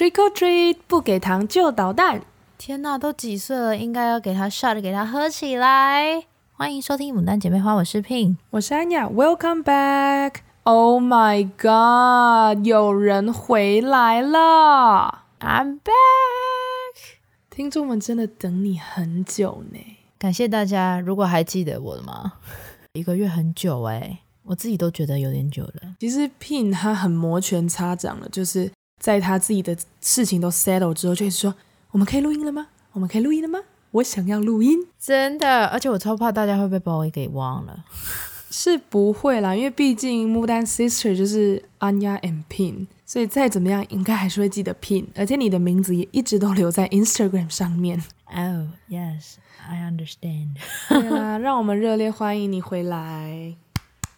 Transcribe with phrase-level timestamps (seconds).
[0.00, 2.22] Trick or treat，不给糖就捣蛋。
[2.56, 6.24] 天哪，都几岁了，应该要给他 shot，给他喝起来。
[6.54, 9.06] 欢迎收听《牡丹姐妹花》，我是 Pin，我是安雅。
[9.06, 10.36] Welcome back。
[10.62, 15.24] Oh my god，有人回来了。
[15.38, 17.18] I'm back。
[17.50, 19.78] 听众们真的等你很久呢，
[20.18, 20.98] 感谢大家。
[20.98, 22.32] 如果还记得我的吗？
[22.94, 25.96] 一个月很久哎，我自己都觉得有点久了。
[26.00, 28.72] 其实 Pin 他很摩拳擦掌了，就是。
[29.00, 31.54] 在他自己的事情都 settle 之后，就一直说
[31.90, 32.68] ：“我们可以录音了吗？
[32.92, 33.58] 我们可以录音了吗？
[33.92, 37.84] 我想要录音。”真的，而且我超怕大家会不会把我给忘了。
[38.52, 48.02] 是不会啦，因为毕竟牡丹 sister 就是 Anya and Pin，所以再怎么样应该还是会记得 Pin，而且你的名字也一直都留在 Instagram 上面。
[48.26, 49.36] Oh yes,
[49.68, 50.56] I understand。
[50.88, 53.54] 对啊，让我们热烈欢迎你回来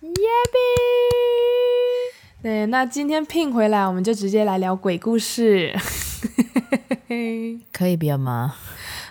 [0.00, 1.60] ，Yappy。
[2.42, 5.72] 对，那今天 Pin 回来，我们就直接来聊鬼故事，
[7.72, 8.56] 可以不要吗？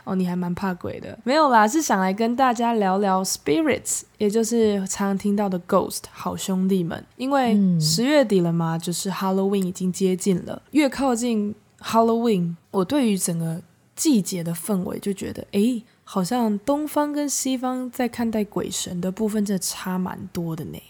[0.03, 1.17] 哦，你还蛮怕鬼的。
[1.23, 7.05] 没有啦，是想来跟大家聊聊 spirits，也就是常常听到的 ghost 好兄弟们。
[7.15, 13.61] 因为十月底了嘛，就是 Halloween 已经接近了，越靠近 Halloween，我对于整个
[13.95, 20.81] 季节的氛围就觉得，诶，好像东方跟西方在看待鬼神的部分，真的差蛮多的呢。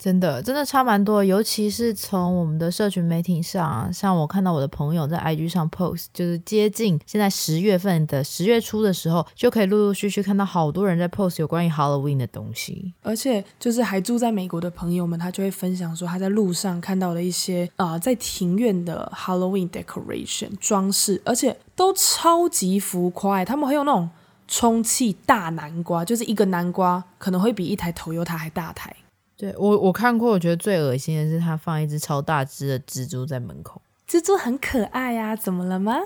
[0.00, 24.08] 真的，真的差蛮多，尤其是从我们的社群媒体上啊，像我看到我的朋友在 IG 上 post，就是接近现在十月份的十月初的时候，就可以陆陆续续看到好多人在 post 有关于 Halloween 的东西，而且就是还住在美国的朋友们，他就会分享说他在路上看到了一些啊、在庭院的 Halloween decoration 装饰，而且都超级浮夸，他们会有那种
[24.48, 28.96] 充气大南瓜，就是一个南瓜可能会比一台 Toyota 还大台。
[29.40, 33.80] 对我我看过，我觉得最恶心的是他放一只超大只的蜘蛛在门口。
[34.06, 35.96] 蜘蛛很可爱呀、啊，怎么了吗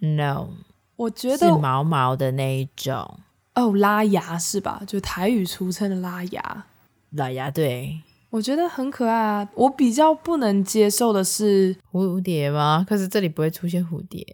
[0.00, 0.48] ？No，
[0.96, 3.20] 我觉得是毛毛的那一种。
[3.54, 4.82] 哦，拉牙是吧？
[4.86, 6.64] 就台语俗称的拉牙。
[7.10, 9.46] 拉牙对，我觉得很可爱啊。
[9.54, 12.86] 我比较不能接受的是蝴蝶吗？
[12.88, 14.26] 可是这里不会出现蝴蝶。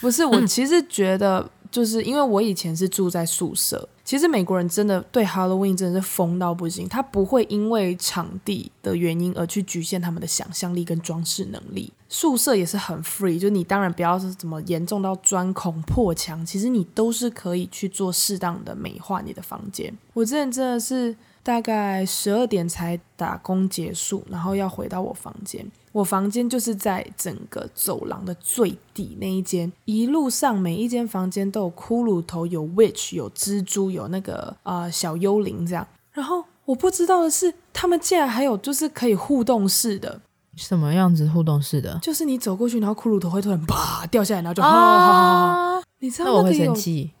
[0.00, 1.48] 不是，我其实觉得。
[1.70, 11.92] 就是因为我以前是住在宿舍，其实美国人真的对 Halloween 真的是疯到不行，他不会因为场地的原因而去局限他们的想象力跟装饰能力。
[12.08, 19.96] 宿舍也是很 free，就你当然不要是怎么严重到钻孔破墙，其实你都是可以去做适当的美化你的房间。
[20.12, 21.14] 我之前真的是。
[21.42, 25.66] 大概十二点才打工结束，然后要回到我房间。
[25.92, 35.84] 我房间就是在整个走廊的最底那一间，一路上每一间房间都有骷髅头、有 witch、有蜘蛛、有那个呃小幽灵这样。
[36.12, 40.20] 然后我不知道的是，他们竟然还有就是可以互动式的。
[40.56, 41.98] 什么样子互动式的？
[42.00, 45.82] 就是你走过去，然后骷髅头会突然啪掉下来，然后就哈哈哈哈。
[46.00, 46.74] 你知道那个有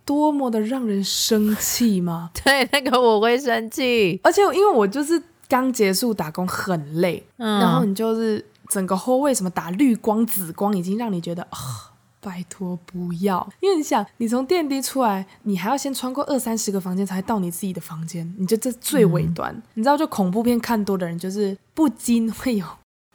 [0.04, 2.30] 多么的让人生气吗？
[2.42, 4.18] 对，那个我会生气。
[4.22, 13.46] 而且因为我就是刚结束打工，很累，嗯、然后你就是整个后为什么打绿光、紫光，已经让你觉得啊、哦，拜托不要。
[13.60, 19.52] 因为你想，你从电梯出来，你还要先穿过二三十个房间才到你自己的房间，你就这最尾端。
[19.54, 22.64] 嗯、你知道，就恐怖片看多的人，就是不禁会有。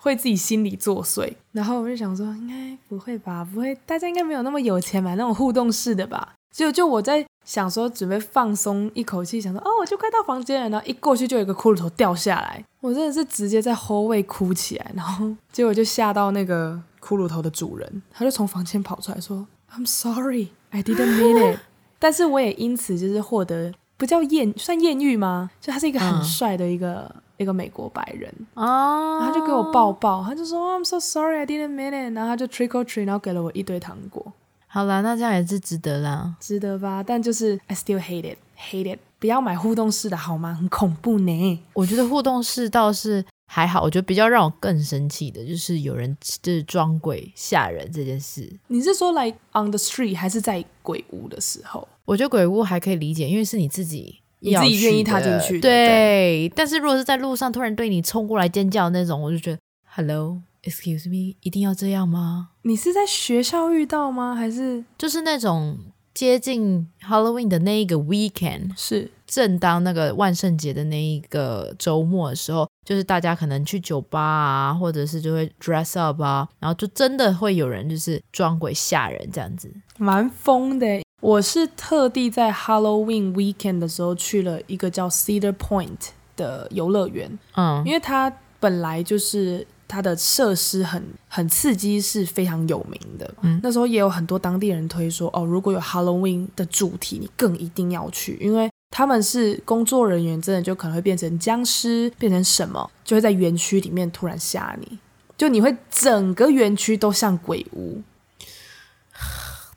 [0.05, 6.33] 会自己心里作祟，然后我就想说，应该不会吧，不会，大家应该没有那么有钱买那种互动式的吧？
[6.55, 21.59] 就就我在想说，准备放松一口气，想说，哦，我就快到房间了，然后一过去就有一个骷髅头掉下来，我真的是直接在后位哭起来，然后结果就吓到那个骷髅头的主人，他就从房间跑出来说，I'm sorry, I didn't mean it。
[21.97, 25.49] 但是我也因此就是获得不叫艳，算艳遇吗？
[25.59, 27.23] 就他是一个很帅的一个。
[27.37, 32.15] 嗯一个美国白人啊，然后他就给我抱抱，他就说 I'm so sorry, I didn't mean it。
[32.15, 34.33] 然后他就 trick or treat，然后给了我一堆糖果。
[34.67, 37.03] 好啦，那这样也是值得啦，值得吧？
[37.03, 38.99] 但就是 I still hate it, hate it。
[39.19, 40.53] 不要买互动式的好吗？
[40.53, 41.63] 很恐怖呢。
[41.73, 48.49] 我觉得互动式倒是还好，我觉得比较让我更生气的就是有人就是装鬼吓人这件事。
[48.67, 51.87] 你是说来 on the street 还是在鬼屋的时候？
[52.05, 54.19] 我觉得鬼屋还可以理解，因为是你自己。
[54.39, 56.51] 你自己愿意踏进去，对，对。
[56.55, 62.49] 但是如果是在路上突然对你冲过来尖叫那种，我就觉得，Hello，Excuse me，一定要这样吗？
[62.63, 64.35] 你是在学校遇到吗？
[64.35, 65.77] 还是就是那种
[66.13, 80.85] 接近 Halloween 的那一个 weekend，是正当那个万圣节的那一个周末的时候，就是大家可能去酒吧啊，或者是就会 dress up 啊，然后就真的会有人就是装鬼吓人这样子，蛮疯的。
[81.25, 93.33] 我是特地在 Halloween weekend 的时候去了一个叫 Cedar Point 的游乐园，嗯，因为它本来就是它的设施很很刺激，是非常有名的。
[93.41, 104.99] 嗯，那时候也有很多当地人推说，哦，如果有 Halloween 的主题，你更一定要去，因为他们是工作人员，真的就可能会变成僵尸，变成什么，就会在园区里面突然吓你，
[105.35, 107.99] 就你会整个园区都像鬼屋。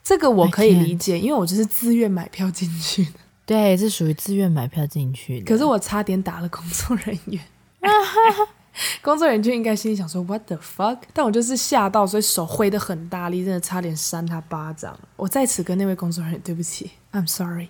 [0.09, 3.11] 这个我可以理解，因为我就是自愿买票进去的。
[3.45, 5.45] 对，是属于自愿买票进去的。
[5.45, 7.39] 可是我差点打了工作人员。
[9.03, 14.99] 工作人员就应该心里想说 “What the fuck”，但我就是吓到，所以手挥得很大力，真的差点扇他巴掌。
[15.17, 17.69] 我在此跟那位工作人员对不起，I'm sorry。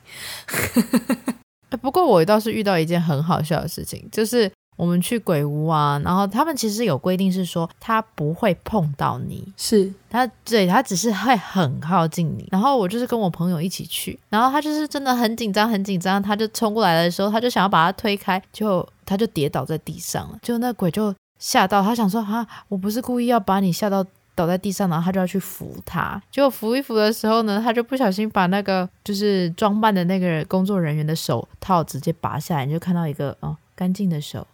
[1.83, 4.49] 不过我倒是遇到一件很好笑的事情，就是。
[4.79, 9.93] 我们去鬼屋啊，然后他们其实有规定是说，他不会碰到你，是。
[10.09, 12.49] 他对他只是会很靠近你。
[12.53, 34.47] 然后我就是跟我朋友一起去，然后他就是真的很紧张，很紧张，他就冲过来的时候，他就想要把他推开，就他就跌倒在地上了，就那鬼就吓到，他想说啊，我不是故意要把你吓到倒在地上，然后他就要去扶他，结果扶一扶的时候呢，他就不小心把那个就是装扮的那个工作人员的手套直接拔下来，你就看到一个哦干净的手。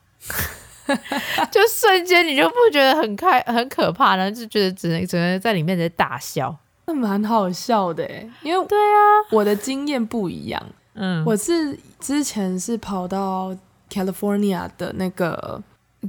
[1.50, 6.54] 就瞬间你就不觉得很开很可怕，然后就觉得只能只能在里面在大笑，
[6.86, 8.06] 那蛮好笑的，
[8.42, 9.00] 因为对啊，
[9.30, 10.62] 我的经验不一样，
[10.94, 13.56] 嗯，我是之前是跑到
[13.90, 15.62] California 的那个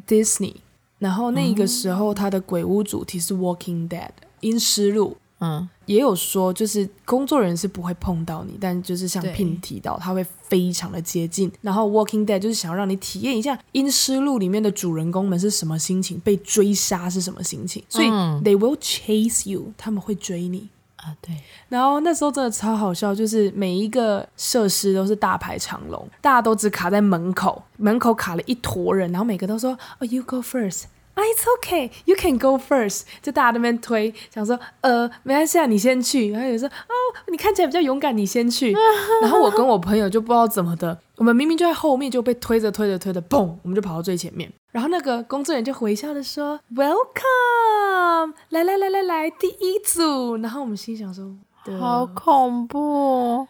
[0.05, 0.55] Disney，
[0.99, 4.09] 然后那个时候它的鬼屋主题是 Walking Dead
[4.41, 5.17] 阴尸路。
[5.45, 11.51] 嗯，也有说，就是工作人员是不会碰到你，但就是像 Pin 提到，他会非常的接近。
[11.61, 17.83] 然后 Walking Dead 就是想要让你体验一下《阴尸路》里面的主人公们是什么心情，被追杀是什么心情。
[17.87, 21.15] 所以 They will chase you，他们会追你啊。
[21.21, 21.35] 对。
[21.69, 33.03] 然后那时候真的超好笑，就是每一个设施都是大排长龙，大家都只卡在门口，门口卡了一坨人，然后每个都说：“Oh, you go first。” It's okay, you can go first。
[33.21, 36.29] 就大家那边推，想说，呃，没关系啊，你先去。
[36.31, 36.93] 然后有人说，哦，
[37.31, 38.75] 你看起来比较勇敢，你先去。
[39.21, 44.51] 然后我跟我朋友就不知道怎么的，我们明明就在后面，就被推着推着推着，嘣，我们就跑到最前面。
[44.71, 50.37] 然后那个工作人员就微笑的说，Welcome，来来来来来，第一组。
[50.37, 51.33] 然后我们心想说，
[51.79, 53.47] 好恐怖。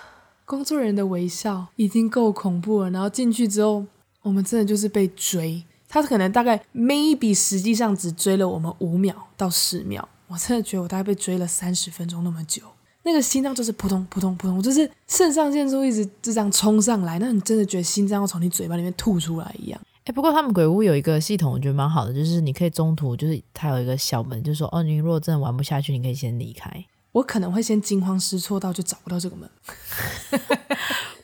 [0.46, 3.84] 工作人员的微笑已经够恐怖了，然后进去之后，
[4.22, 5.64] 我们真的就是被追。
[5.88, 12.62] 他可能大概 maybe 实际上只追了我们五秒到十秒，我真的觉得我大概被追了三十分钟那么久，
[13.04, 19.80] 那个心脏就是扑通扑通扑通，就是肾上腺素一直就这样冲上来，那你真的觉得心脏要从你嘴巴里面吐出来一样。
[20.04, 26.84] 哎，不过他们鬼屋有一个系统，我觉得蛮好的，就是你可以中途就是它有一个小门，就是说哦，你如果真的玩不下去，你可以先离开。
[27.12, 29.48] 我可能会先惊慌失措到就找不到这个门，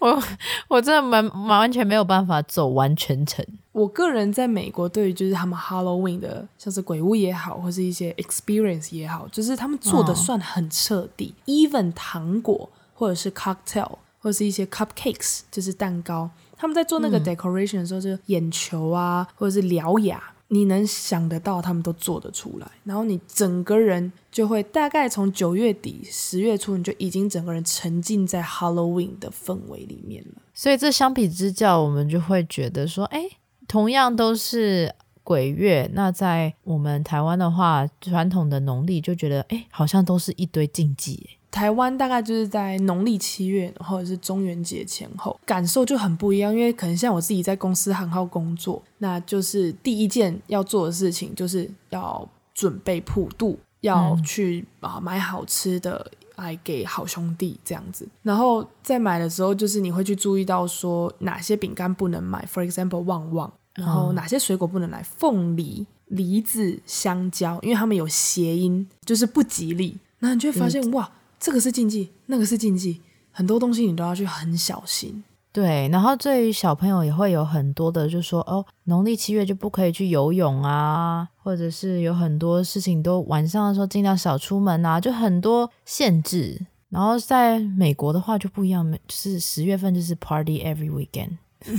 [0.01, 0.23] 我
[0.69, 3.45] 我真的完完全没有办法走完全程。
[3.75, 11.35] 我个人在美国对于就是他们 Halloween 的，像是鬼屋也好，或是一些 experience 也好，就是他们做的算很彻底。
[11.37, 20.23] 哦、Even 糖果或者是 cocktail 或者是一些 cupcakes，就是蛋糕，他们在做那个 decoration 的时候，就眼球啊，或者是獠牙。
[20.49, 30.43] 你能想得到，他们都做得出来，然后你整个人就会大概从九月底十月初，你就已经整个人沉浸在 Halloween 的氛围里面了。
[30.53, 33.25] 所以这相比之下，我们就会觉得说，哎，
[33.67, 41.29] 同样都是鬼月，那在我们台湾的话，传统的农历就觉得，哎，好像都是一堆禁忌。
[41.51, 46.53] 台湾大概就是在农历七月或者是中元节前后，感受就很不一样。
[46.53, 58.09] 因为可能像我自己在公司行号工作，那就是第一件要做的事情就是要准备普渡，要去啊买好吃的来给好兄弟这样子。
[58.23, 69.99] 然后在买的时候，就是你会去注意到说哪些饼干不能买，for example 旺旺，然后哪些水果不能买，凤梨、梨子、香蕉，因为他们有谐音，就是不吉利。
[70.21, 71.11] 那你就会发现哇。
[71.41, 75.23] 这个是禁忌，那个是禁忌，很多东西你都要去很小心。
[75.55, 86.61] 对，然后对于小朋友也会有很多的，就说哦，农历七月就不可以去游泳啊，或者是有很多事情都晚上的时候尽量少出门啊，就很多限制。
[86.91, 91.37] 然后在美国的话就不一样，就是十月份就是 party every weekend。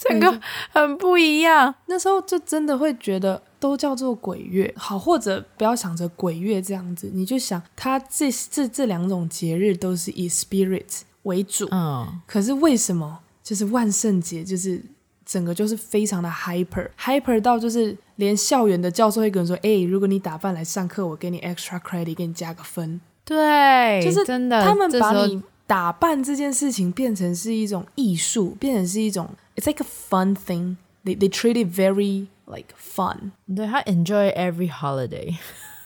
[0.00, 14.80] 整个很不一样，那时候就真的会觉得都叫做鬼月好，或者不要想着鬼月这样子，你就想它这这这两种节日都是以 spirit 为主，嗯，可是为什么就是万圣节就是
[15.26, 29.28] 整个就是非常的 hyper hyper 到就是连校园的教授会跟人说，哎、欸，如果你打扮来上课，我给你 extra credit，给你加个分，对，就是真的，他们把你打扮这件事情变成是一种艺术，变成是一种。
[29.56, 30.76] It's like a fun thing.
[31.04, 33.30] They they treat it very like fun。
[33.54, 35.36] 对，他 enjoy every holiday。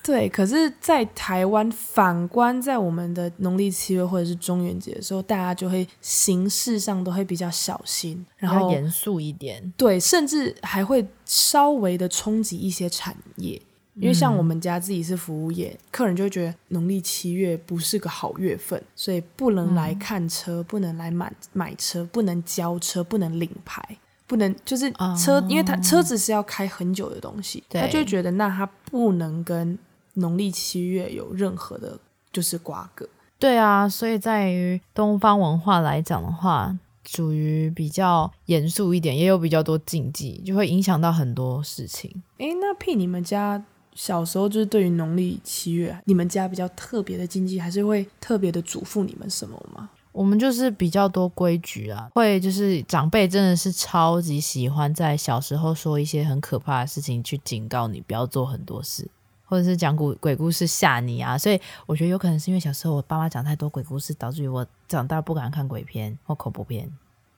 [0.08, 9.70] 对，可是，在台湾，反观在我们的农历七月或者是中元节的时候，大家就会形式上都会比较小心，然后严肃一点。
[9.76, 13.60] 对，甚至还会稍微的冲击一些产业，
[13.96, 23.82] 因为像我们家自己是服务业，嗯、客人就会觉得农历七月不是个好月份，所以不能来看车，嗯、不能来买买车，不能交车，不能领牌，
[24.26, 24.90] 不能就是
[25.22, 29.78] 车，哦、因为他车子是要开很久的东西，他就觉得那他不能跟。
[30.18, 31.98] 农历七月有任何的，
[32.32, 33.08] 就是瓜葛。
[33.38, 42.10] 对啊，所以在于东方文化来讲的话，属于比较严肃一点，也有比较多禁忌，就会影响到很多事情。
[42.38, 49.88] 诶，那 P 你们家小时候就是对于农历七月，你们家比较特别的禁忌，还是会特别的嘱咐你们什么吗？
[50.10, 59.08] 我们就是比较多规矩啊，会就是长辈真的是超级喜欢在小时候说一些很可怕的事情，去警告你不要做很多事。
[59.48, 66.90] 或者是讲鬼鬼故事吓你啊，所以我觉得有可能是因为小时候我爸妈讲太多鬼故事，导致于我长大不敢看鬼片或恐怖片。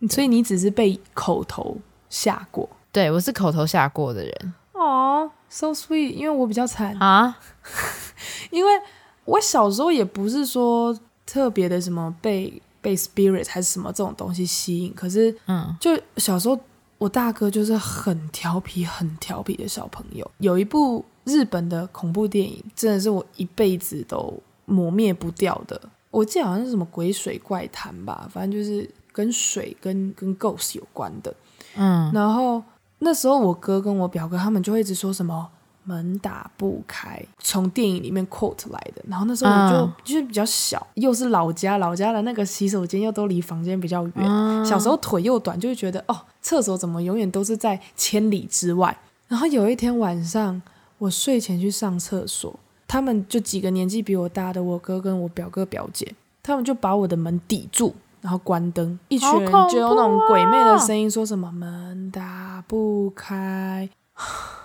[0.09, 1.77] 所以你只是被口头
[2.09, 2.69] 吓过？
[2.91, 4.55] 对，我是口头吓过的人。
[4.73, 7.39] 哦，so sweet，因为我比较惨啊，
[8.51, 8.73] 因为
[9.27, 16.59] 我小时候也不是说特别的什么被被 spirit 还是什么这种东西吸引，可是嗯，就小时候
[17.01, 21.05] 我大哥就是很调皮、很调皮的小朋友，有一部。
[21.25, 24.33] 日本的恐怖电影真的是我一辈子都
[24.65, 25.81] 磨灭不掉的。
[26.11, 31.33] 我记得好像是什么鬼水怪谈吧，反正就是跟水跟跟 ghost 有关的。
[31.77, 32.61] 嗯，然后
[33.01, 35.49] 那时候我哥跟我表哥他们就会一直说什么
[35.91, 39.03] 门打不开，从电影里面 quote 来的。
[39.09, 48.97] 然后那时候我就、嗯、就是比较小，又是老家，老家的那个洗手间又都离房间比较远，嗯、小时候腿又短，就会觉得哦，厕所怎么永远都是在千里之外。
[49.27, 50.63] 然后有一天晚上。
[51.01, 52.55] 我睡前去上厕所，
[52.87, 63.89] 他们就几个年纪比我大的，我哥跟我表哥表姐，他们就把我的门抵住，然后关灯，一群人就用那种鬼魅的声音说什么、啊、门打不开，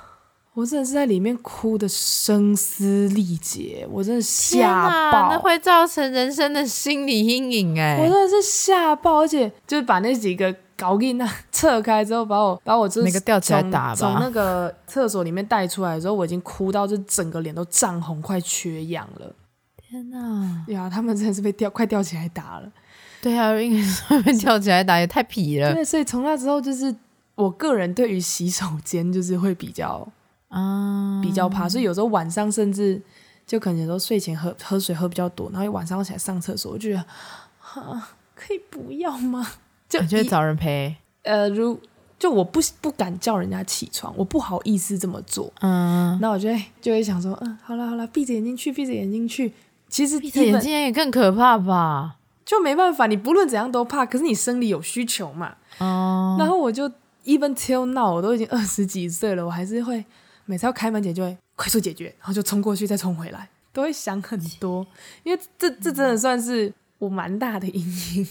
[0.55, 10.55] 我真的是在里面哭的声嘶力竭，我真的吓爆，那会造成人生的心理阴影哎，我真的是吓爆，而且就是把那几个。
[10.77, 13.95] 搞给那 撤开之后，把我把我就是吊起来打吧。
[13.95, 19.33] 从那个厕所里面带出来的时候，我已经哭到就整个脸都涨红，快缺氧了。
[19.77, 20.65] 天哪！
[20.67, 22.69] 呀，他们真的是被吊快吊起来打了。
[23.24, 25.74] 对啊，应该是被吊起来打也太皮了。
[25.74, 26.93] 对，所以从那之后，就是
[27.35, 30.05] 我个人对于洗手间就是会比较
[30.59, 33.01] 啊比较怕，所以有时候晚上甚至
[33.45, 39.45] 就可能有时候睡前喝喝水喝比较多，然后晚上起来上厕所，我觉得啊，可以不要吗？
[39.89, 41.79] 就你就会找人陪，呃，如
[42.17, 49.53] 就我不不敢叫人家起床，我不好意思这么做，嗯，那我就会就会想说，嗯，好了好了，闭着眼睛去，闭着眼睛去。
[49.88, 52.15] 其实闭着眼睛也更可怕吧？
[52.43, 56.39] 就没办法，你不论怎样都怕，可是你生理有需求嘛，哦、嗯。
[56.39, 56.89] 然后我就
[57.25, 60.03] even till now，我都已经二十几岁了，我还是会
[60.45, 64.85] 每次要开门前就会快速解决，然后就冲过去再冲回来，都会想很多，
[65.23, 67.81] 因为这这真的算是我蛮大的阴
[68.15, 68.27] 影。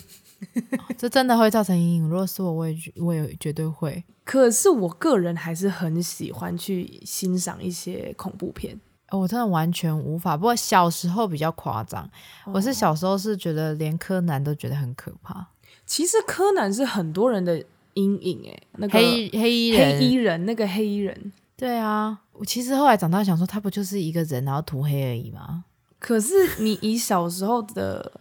[0.98, 2.08] 这真的会造成阴影。
[2.08, 4.04] 如果是我，我也我也绝对会。
[4.24, 8.78] 可是我个人还是很喜欢去欣赏一些恐怖片。
[9.10, 10.36] 我真的完全无法。
[10.36, 12.08] 不过小时候比较夸张，
[12.52, 15.46] 我是小时候是觉得连柯南都觉得很可怕。
[15.86, 21.32] 其实柯南是很多人的阴影诶，那个黑黑衣人，黑衣人那个黑衣人。
[21.56, 25.64] 对啊，我其实后来长大想说，他不就是一个人然后涂黑而已吗？
[25.98, 28.12] 可是你以小时候的。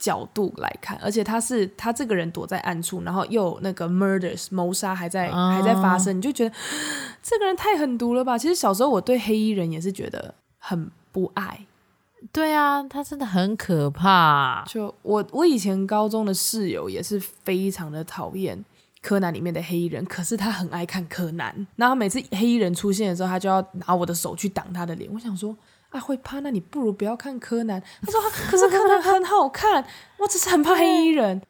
[0.00, 5.52] 角度来看，而且他是他这个人躲在暗处，然后又那个 murders 谋杀还在、oh.
[5.52, 6.56] 还在发生，你就觉得
[7.22, 8.38] 这个人太狠毒了吧？
[8.38, 11.66] 其实小时候我对黑衣人也是觉得很不爱。
[12.32, 14.64] 对啊，他真的很可怕。
[14.66, 18.64] 就我我以前高中的室友也是非常的讨厌
[19.02, 25.10] 柯南里面的黑衣人，可是他很爱看柯南，然后每次黑衣人出现的时候，他就要拿我的手去挡他的脸。
[25.12, 25.56] 我想说。
[25.90, 26.38] 啊，会怕？
[26.38, 27.82] 那你不如不要看柯南。
[28.00, 29.84] 他说：“可是柯南很好看，
[30.18, 31.42] 我只是很怕黑衣人。”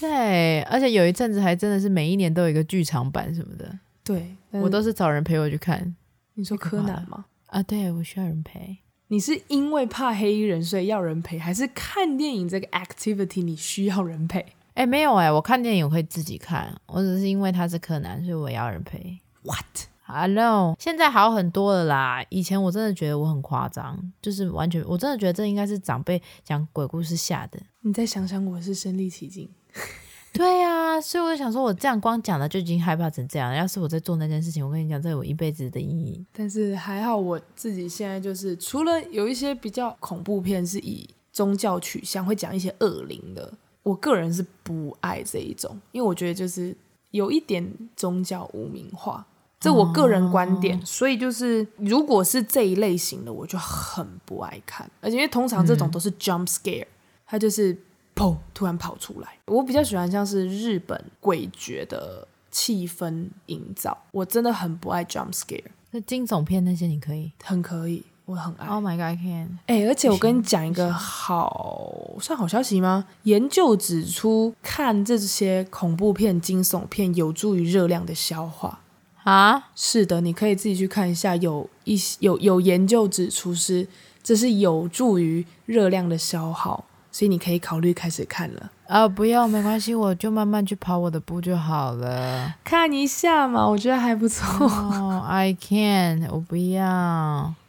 [0.00, 3.78] 对，而且有一阵子还真的是每一年都有一个剧场版什么的。
[4.02, 5.94] 对，我都是找人陪我去看。
[6.36, 7.26] 你说柯南吗？
[7.48, 8.78] 啊，对，我需要人陪。
[9.08, 14.46] 你是因为怕黑衣人所以要人陪，还是看电影这个 activity 你需要人陪？
[14.78, 19.18] 哎，没有哎，我看电影我会自己看，我只是因为他是柯南，所以我要人陪。
[19.42, 22.24] What？Hello，现在好很多了啦。
[22.28, 27.58] 以前我真的觉得我很夸张，就是完全，我真的觉得这应该是长辈讲鬼故事吓的。
[27.80, 29.50] 你再想想，我是身临其境。
[30.32, 33.52] 对呀、啊，所以我就想说，我这样光讲了就已经害怕成这样。
[33.52, 36.24] 要是我在做那件事情，我跟你讲，这有我一辈子的阴影。
[36.32, 43.52] 但是还好，我自己现在就是除了有一些比较恐怖片是以宗教取向，会讲一些恶灵的，
[43.88, 46.76] 我个人是不爱这一种，因为我觉得就是
[47.10, 49.26] 有一点宗教污名化。
[49.60, 56.86] 这我个人观点，哦、所以就是如果是这一类型的，我就很不爱看，而且因为通常这种都是 jump scare，、嗯、
[57.26, 57.76] 它就是
[58.14, 59.36] 砰突然跑出来。
[59.46, 65.64] 我比较喜欢像是日本诡谲的气氛营造，我真的很不爱 jump scare。
[65.90, 68.66] 那惊悚片那些你可以，很可以，我很爱。
[68.66, 69.58] Oh my god，I can！
[69.64, 73.06] 哎、欸，而且我跟你讲一个好算好消息吗？
[73.22, 78.80] 研究指出，看这些恐怖片、惊悚片有助于热量的消化。
[79.24, 83.88] 啊，是的，你可以自己去看一下，有一些有有研究指出是
[84.22, 86.84] 这是有助于热量的消耗，
[87.18, 88.70] 所以你可以考虑开始看了。
[88.86, 92.54] 啊，不要，没关系，我就慢慢去跑我的步就好了。
[92.62, 94.46] 看一下嘛，我觉得还不错。
[94.64, 96.80] Oh, I can，我不要。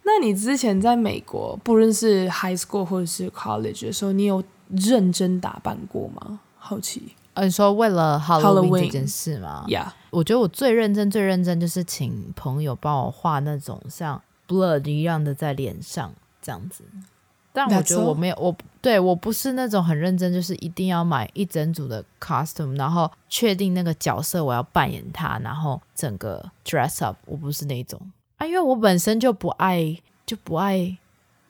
[0.03, 6.41] 那你之前在美国，不论是 high school 或者是 college 的时候，你有认真打扮过吗？
[6.59, 7.15] 好奇。
[7.33, 16.83] 呃，你说为了 Halloween 这件事吗？Yeah，我觉得我最认真、最认真就是请朋友帮我画那种像 blood 一样的在脸上这样子。
[17.67, 27.17] 但我觉得我没有，我对我不是那种很认真，就是一定要买一整组的 costume，然后确定那个角色我要扮演他，然后整个 dress up。
[27.25, 27.99] 我不是那种
[28.37, 30.97] 啊，因为我本身就不爱，就不爱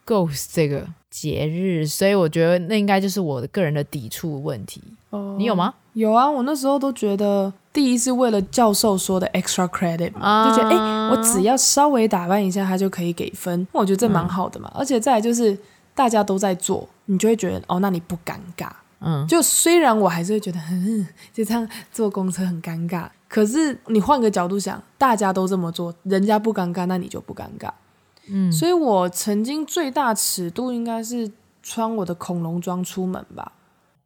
[0.06, 4.82] ghost 这个节日，所以我觉得那应该就是我的个人的抵触问题。
[5.12, 5.74] 哦，你有吗？
[5.94, 13.68] 有啊，我那时候都觉得，第一是为了教授说的 extra credit 嘛，就觉得哎、欸，我只要稍微打扮一下，他就可以给分。
[13.72, 15.58] 我觉得这蛮好的嘛，嗯、而且再来就是
[16.00, 18.70] 大家都在做，你就会觉得哦，那你不尴尬。
[19.02, 27.70] 嗯，就虽然我还是会觉得，嗯，就这样坐公车很尴尬，可是你换个角度想，大家都这么做，人家不尴尬，那你就不尴尬。
[28.30, 31.30] 嗯，所以我曾经最大尺度应该是
[31.62, 33.52] 穿我的恐龙装出门吧。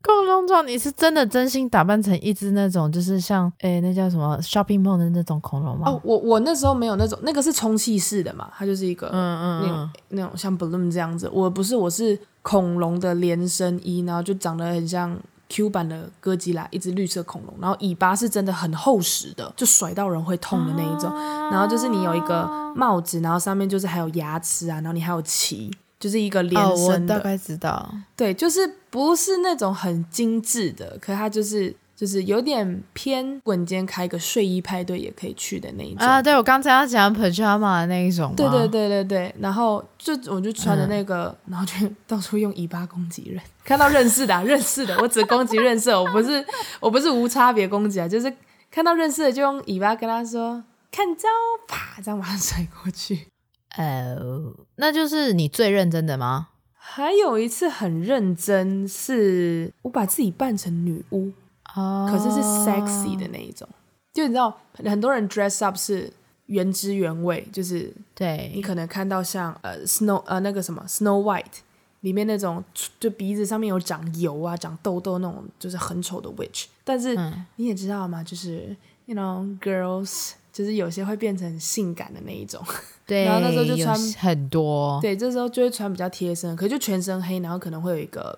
[0.05, 5.89] 恐龙装，你是真的真心打扮成一只那种，就是像诶、欸，那叫什么 shopping mall 的那种恐龙吗？
[5.89, 11.29] 哦，我我那时候没有那种，那个是充气式的嘛，它就是一个嗯嗯那种那种像 balloon 这样子。
[11.31, 21.09] 我不是，我是恐龙的连身衣，然后就长得很像 Q 版的哥吉拉，一只绿色恐龙，然后尾巴是真的很厚实的，就甩到人会痛的那一种。
[21.09, 25.71] 啊、然后就是你有一个帽子，然后上面就是还有牙齿啊，然后你还有鳍。
[26.03, 36.21] 就是一个连身的，哦、我大概知道，对，就是不是那种很精致的，可它就是就是有点偏滚肩，开个睡衣派对也可以去的那一种啊。
[36.21, 39.33] 对，我刚才要讲 pajama 的那一种，对对对对对。
[39.39, 41.73] 然后就我就穿的那个，嗯、然后就
[42.05, 46.45] 到处用尾巴攻击人，看到认识的、啊、认识的，我只攻击认识的，我不是
[46.81, 48.35] 我不是无差别攻击啊，就是
[48.69, 50.61] 看到认识的就用尾巴跟他说
[50.91, 51.29] 看招，
[51.65, 53.27] 啪，这样把他甩过去。
[53.75, 56.49] 呃，uh, 那就是你最认真的吗？
[56.73, 61.31] 还有一次很认真，是我把自己扮成女巫
[61.75, 62.07] ，oh.
[62.09, 63.67] 可是是 sexy 的那一种。
[64.13, 66.11] 就你知道，很多人 dress up 是
[66.45, 71.61] 原汁原味，就是对你可能看到像呃 Snow 呃那个什么 Snow White
[72.01, 72.63] 里面那种，
[72.99, 76.65] 就鼻子上面有长油啊、长痘痘那种，就是很丑的 witch。
[76.83, 77.17] 但是
[77.55, 80.33] 你也知道嘛，就是 you know girls。
[80.53, 82.63] 就是有些会变成性感的那一种，
[83.05, 88.37] 对，然后那时候就穿很多，对，这时候就会穿比较贴身，可就全身黑，然后可能会有一个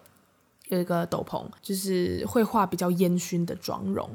[0.70, 4.10] 有一个斗篷，就是会画比较烟熏的妆容，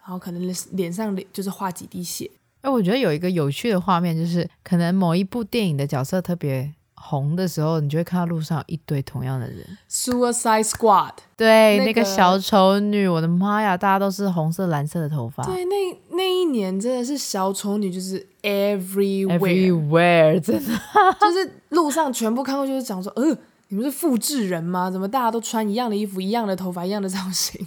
[0.00, 2.30] 然后可能脸上脸就是画几滴血。
[2.62, 6.72] 哎，我觉得有一个有趣的画面，就是可能某一部电影的角色特别。
[7.02, 9.78] 红的时候，你就会看到路上有一堆同样的人。
[9.90, 15.42] Suicide Squad，对，那个、那个小丑女，我的妈呀，大家都是红色、蓝色的头发。
[15.44, 15.74] 对，那
[16.10, 20.72] 那一年真的是小丑女，就是 everywhere，everywhere，真的，
[21.20, 23.36] 就是路上全部看过，就是讲说，呃，
[23.68, 24.90] 你们是复制人吗？
[24.90, 27.66] 怎么大家都穿一样的衣服、一样的头发、一样的造型？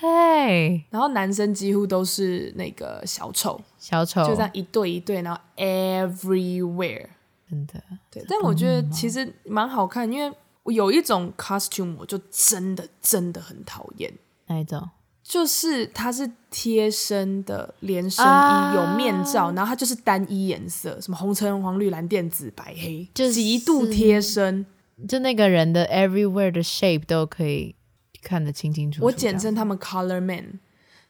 [0.00, 7.06] 嘿，Hey, 然后男生几乎都是那个小丑，小丑就这样一对一对，然后 everywhere。
[7.52, 7.74] 真的，
[8.10, 14.10] 对，但我觉得其实蛮好看，因为我有一种 costume 我就真的真的很讨厌。
[14.46, 14.88] 哪一种？
[15.22, 24.64] 就是它是贴身的连身衣，啊、有面罩，然后它就是单一颜色，什么红橙黄绿蓝靛紫白黑，就是极度贴身，
[25.06, 27.74] 就那个人的 everywhere 的 shape 都可以
[28.22, 29.04] 看得清清楚楚。
[29.04, 30.58] 我简称他们 color man，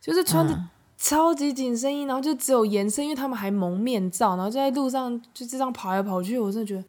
[0.01, 0.61] 就是穿着。
[1.03, 6.85] 超级紧身衣，然后就只有延伸，因为他们还蒙面罩，然后就在路上就这样跑来跑去，我真的觉得，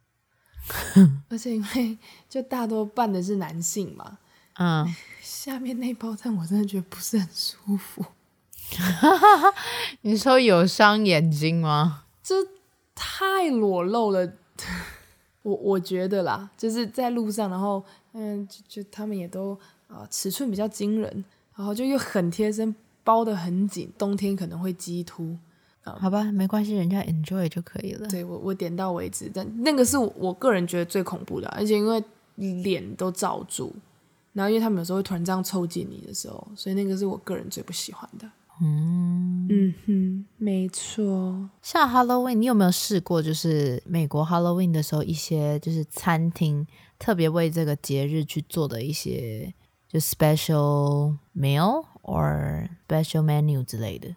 [1.30, 1.98] 而且因为
[2.30, 4.20] 就大多半的是男性嘛，
[4.60, 4.88] 嗯，
[5.20, 8.06] 下面那包蛋我真的觉得不是很舒服。
[10.02, 12.04] 你说有伤眼睛吗？
[12.22, 12.36] 这
[12.94, 14.32] 太裸露了，
[15.42, 19.56] 我我觉得啦，就是在路上，然后嗯，就就他们也都
[19.88, 25.38] 啊、呃、尺寸比较惊人，然后就又很贴身，包得很紧，冬天可能会激凸。
[25.86, 28.08] 嗯、好吧，没关系，人家 enjoy 就可以了。
[28.08, 32.02] 对我我点到为止，但那个是我我个人觉得最恐怖的，而且因为
[32.36, 33.74] 脸都罩住，
[34.32, 38.26] 然后因为他们有时候会突然这样凑近你的时候，所以那个是我个人最不喜欢的。
[38.62, 41.50] 嗯嗯哼，没错。
[41.62, 43.22] 像 Halloween，你有没有试过？
[43.22, 46.66] 就是美国 Halloween 的时候，一些就是餐厅
[46.98, 49.54] 特别为这个节日去做的一些
[49.90, 54.16] 就 special meal or special menu 之类的。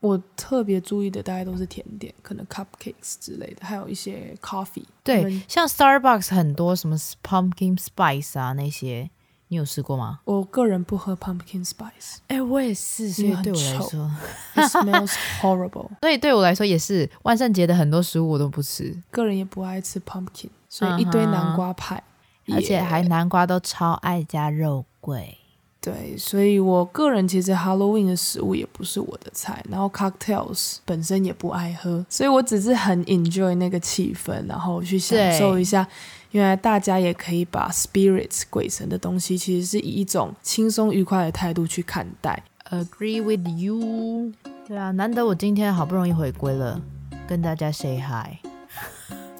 [0.00, 4.84] 我特别注意的大概都是甜点，可能 cupcakes 之类的，还有一些 coffee。
[5.02, 9.10] 对，像 Starbucks 很多什么 pumpkin spice 啊那些。
[9.50, 10.20] 你有试过吗？
[10.24, 12.18] 我个人不喝 pumpkin spice。
[12.26, 14.10] 哎、欸，我也是，所以对我来说
[14.54, 15.88] ，it smells horrible。
[16.02, 18.94] 所以对我来说也是，万圣节的很多食物我都不吃。
[19.10, 21.96] 个人也不爱吃 pumpkin，所以一堆南瓜派
[22.44, 22.56] ，uh -huh.
[22.56, 25.37] 而且还南瓜都超爱加肉桂。
[25.80, 35.86] 对，所以我个人其实 Halloween 的食物也不是我的菜，然后 cocktails 本身也不爱喝，所以我只是很 enjoy 那个气氛，然后去享受一下。
[36.32, 42.42] 原来大家也可以把 spirits 鬼神的东西，其实是以一种轻松愉快的态度去看待。
[42.70, 44.32] Agree with you。
[44.66, 46.78] 对啊，难得我今天好不容易回归了，
[47.26, 48.36] 跟大家 say hi。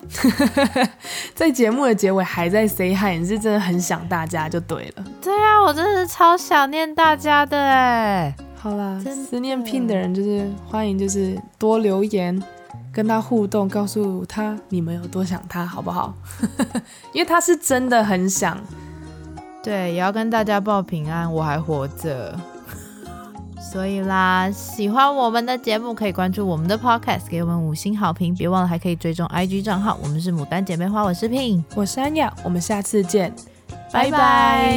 [1.35, 5.05] 在节目的结尾还在 say hi，你是真的很想大家就对了。
[5.23, 8.35] 对啊，我真的是超想念大家的哎。
[8.57, 12.43] 好啦，思念 Pin 的人就是欢迎，就是多留言。
[12.91, 16.13] 跟他互动，告诉他你们有多想他，好不好？
[17.13, 18.59] 因为他是真的很想。
[19.63, 22.35] 对，也要跟大家报平安，我还活着。
[23.71, 28.35] 所以啦，喜欢我们的节目，可以关注我们的 Podcast，给我们五星好评。
[28.35, 33.31] 别忘了还可以追踪 IG 账号，我们是牡丹姐妹花，我是 Pin，我是安雅，我们下次见，
[33.93, 34.75] 拜拜。